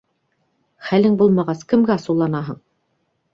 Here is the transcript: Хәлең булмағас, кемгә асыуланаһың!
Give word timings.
Хәлең 0.87 1.17
булмағас, 1.19 1.61
кемгә 1.75 1.93
асыуланаһың! 1.97 2.59